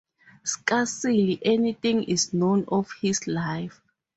[0.43, 3.79] Scarcely anything is known of his life.